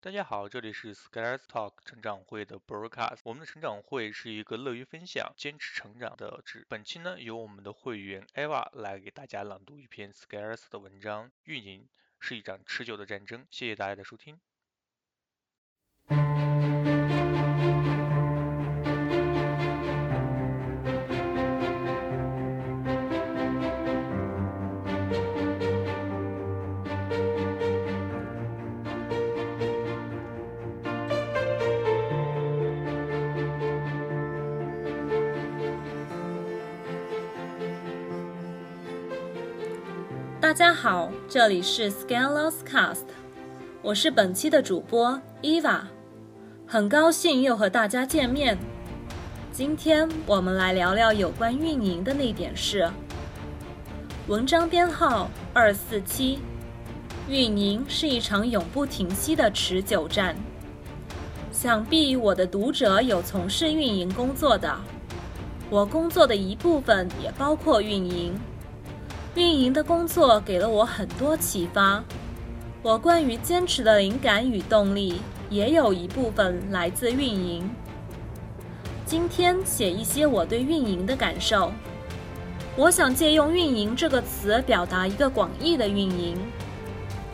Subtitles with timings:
[0.00, 3.18] 大家好，这里是 Scars Talk 成长会的 Broadcast。
[3.24, 6.40] 我们的成长会是一个乐于分享、坚持成长的。
[6.68, 11.32] 本期呢，由我们的会员 Eva 来给大家朗读一篇 Scars 的文章。
[11.42, 11.88] 运营
[12.20, 13.44] 是一场持久的战争。
[13.50, 14.38] 谢谢大家的收听。
[40.40, 43.02] 大家好，这里是 Scaleless Cast，
[43.82, 45.80] 我是本期的主播 Eva，
[46.64, 48.56] 很高兴又和大家见面。
[49.50, 52.88] 今天我们来聊聊有关运营的那点事。
[54.28, 56.38] 文章编号二四七，
[57.28, 60.36] 运营是一场永不停息的持久战。
[61.50, 64.72] 想必我的读者有从事运营工作的，
[65.68, 68.38] 我工作的一部分也包括运营。
[69.34, 72.02] 运营的工作给了我很多启发，
[72.82, 77.68] 我关于坚持的灵感与动力也有一部分来自运营。
[79.04, 81.70] 今天写一些我对运营的感受，
[82.76, 86.36] 我想借用“运营”这个词表达一个广义的运营。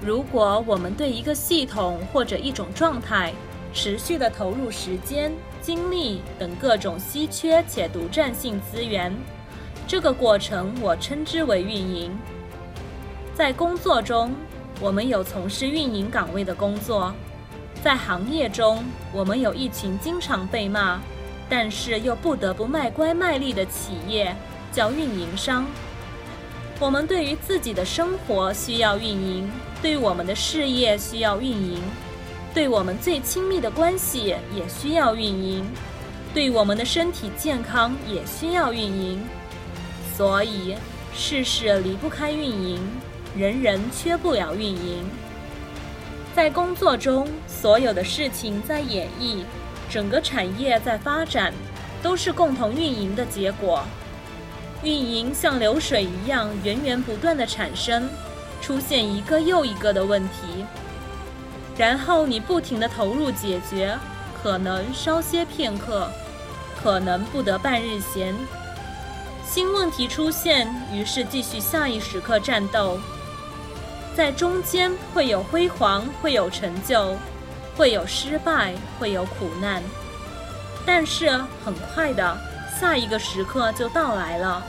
[0.00, 3.32] 如果我们对一个系统或者一种状态
[3.72, 9.10] 持续的投入时间、精力等各种稀缺且独占性资源。
[9.86, 12.16] 这个过程我称之为运营。
[13.34, 14.32] 在工作中，
[14.80, 17.12] 我们有从事运营岗位的工作；
[17.82, 21.00] 在行业中，我们有一群经常被骂，
[21.48, 24.34] 但是又不得不卖乖卖力的企业，
[24.72, 25.66] 叫运营商。
[26.80, 29.50] 我们对于自己的生活需要运营，
[29.82, 31.80] 对我们的事业需要运营，
[32.54, 35.64] 对我们最亲密的关系也需要运营，
[36.32, 39.22] 对我们的身体健康也需要运营。
[40.16, 40.76] 所以，
[41.12, 42.80] 事事离不开运营，
[43.36, 45.04] 人人缺不了运营。
[46.36, 49.42] 在工作中，所有的事情在演绎，
[49.90, 51.52] 整个产业在发展，
[52.00, 53.82] 都是共同运营的结果。
[54.84, 58.08] 运营像流水一样源源不断的产生，
[58.60, 60.64] 出现一个又一个的问题，
[61.76, 63.98] 然后你不停的投入解决，
[64.40, 66.08] 可能稍歇片刻，
[66.80, 68.32] 可能不得半日闲。
[69.54, 72.98] 新问题出现，于是继续下一时刻战斗。
[74.12, 77.16] 在中间会有辉煌，会有成就，
[77.76, 79.80] 会有失败，会有苦难。
[80.84, 81.30] 但是
[81.64, 82.36] 很快的，
[82.80, 84.60] 下一个时刻就到来了。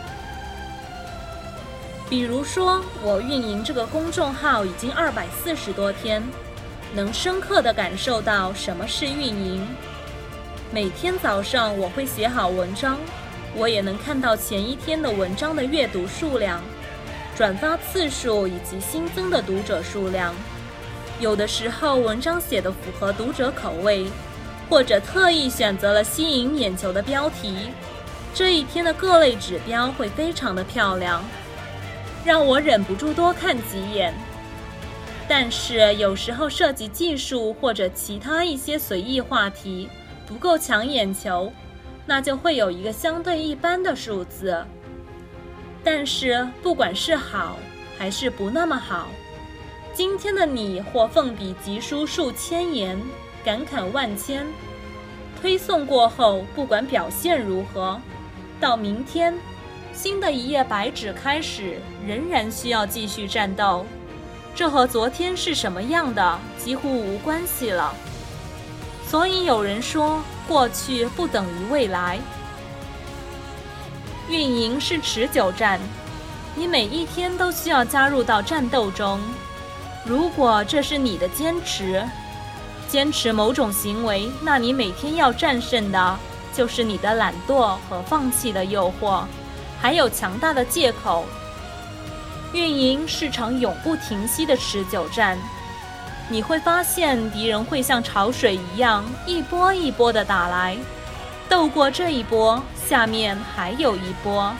[2.07, 6.22] 比如说，我运营这个公众号已经二百四十多天，
[6.94, 9.67] 能深刻的感受到什么是运营。
[10.72, 13.00] 每天早上我会写好文章。
[13.57, 16.61] 我也能看到前一天的文章的阅读数量、
[17.35, 20.35] 转发次数以及新增的读者数量。
[21.19, 24.07] 有的时候文章写的符合读者口味，
[24.69, 27.69] 或者特意选择了吸引眼球的标题，
[28.33, 31.23] 这一天的各类指标会非常的漂亮，
[32.25, 34.13] 让我忍不住多看几眼。
[35.27, 39.89] 但是有时候涉及技术或者其他一些随意话题，
[40.27, 41.51] 不够抢眼球。
[42.05, 44.63] 那就会有一个相对一般的数字，
[45.83, 47.57] 但是不管是好
[47.97, 49.07] 还是不那么好，
[49.93, 53.01] 今天的你或奋笔疾书数千言，
[53.43, 54.45] 感慨万千，
[55.41, 57.99] 推送过后，不管表现如何，
[58.59, 59.33] 到明天，
[59.91, 63.85] 新的一页白纸开始，仍然需要继续战斗，
[64.53, 67.93] 这和昨天是什么样的几乎无关系了。
[69.15, 70.21] 所以有人说。
[70.45, 72.19] 过去不等于未来，
[74.29, 75.79] 运营是持久战，
[76.53, 79.19] 你每一天都需要加入到战斗中。
[80.05, 82.05] 如果这是你的坚持，
[82.87, 86.19] 坚持某种行为，那你每天要战胜的
[86.53, 89.23] 就是你的懒惰和放弃的诱惑，
[89.81, 91.25] 还有强大的借口。
[92.53, 95.40] 运营是场永不停息的持久战。
[96.27, 100.75] 你会发现，敌人会像潮水一样一波一波的打来，
[101.47, 104.51] 斗过这一波，下面还有一波，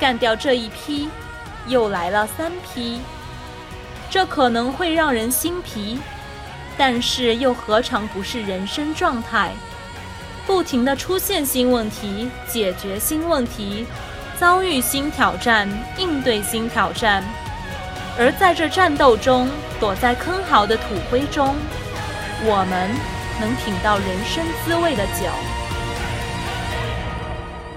[0.00, 1.08] 干掉这一批，
[1.68, 3.00] 又来了三批。
[4.10, 5.98] 这可能会让人心疲，
[6.76, 9.52] 但是又何尝不是人生状态？
[10.46, 13.86] 不停的出现新问题，解决新问题，
[14.38, 17.24] 遭遇新挑战，应对新挑战。
[18.18, 19.48] 而在这战斗中，
[19.84, 21.54] 躲在坑壕的土灰中，
[22.42, 22.88] 我们
[23.38, 25.28] 能品到人生滋味的酒。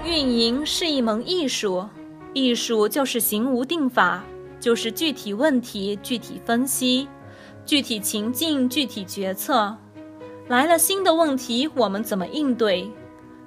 [0.06, 1.86] 运营是一门艺术，
[2.32, 4.24] 艺术就是行无定法，
[4.58, 7.06] 就是具体问题具体分析，
[7.66, 9.76] 具体情境具体决策。
[10.46, 12.90] 来了新的问题，我们怎么应对？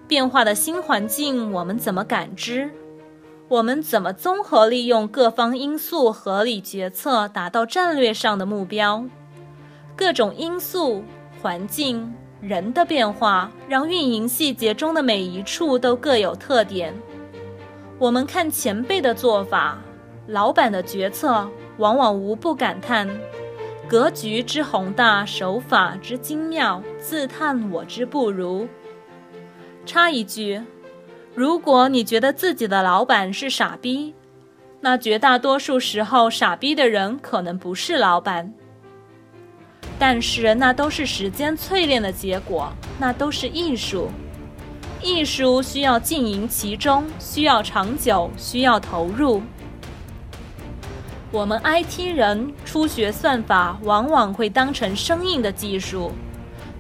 [0.08, 2.70] 变化的新环境，我们怎么感知？
[3.52, 9.04] 我们怎么综合利用各方因素，合理决策，达到战略上的目标？
[9.94, 11.04] 各种因素、
[11.42, 16.94] 环境、人的变化，让运营细节中的每一处都各有特点。
[18.00, 19.80] 我们看前辈的做法，
[20.28, 21.46] 老板的决策，
[21.76, 23.06] 往往无不感叹。
[23.86, 28.66] 格局之宏大，手法之精妙，自叹我之不如。
[29.86, 30.62] 插一句，
[31.34, 34.14] 如果你觉得自己的老板是傻逼，
[34.82, 38.54] 那绝大多数时候，傻逼的人可能不是老板。
[39.98, 44.10] 但是那都是时间淬炼的结果，那都是艺术。
[45.02, 49.42] 艺术需要经营其中，需要长久，需要投入。
[51.32, 56.12] 我们 IT 人初学算法，往往会当成生硬的技术，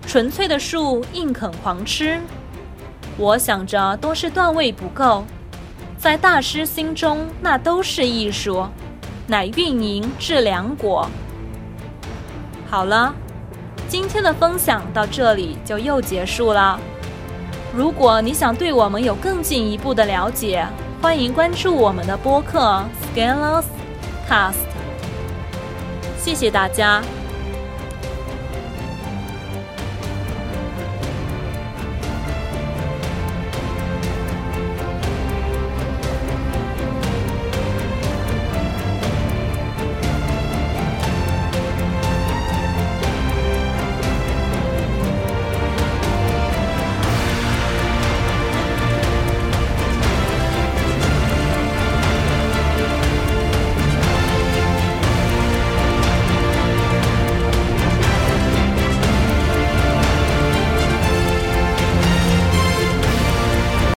[0.05, 2.19] 纯粹的树硬啃狂吃。
[3.21, 5.23] 我想着都是段位不够，
[5.95, 8.65] 在大师心中那都是艺术，
[9.27, 11.07] 乃运营致良果。
[12.67, 13.13] 好了，
[13.87, 16.79] 今天的分享到这里就又结束了。
[17.75, 20.67] 如果你想对我们有更进一步的了解，
[20.99, 22.83] 欢迎关注我们的播客
[23.13, 23.65] Scalers
[24.27, 24.55] Cast。
[26.17, 27.03] 谢谢大家。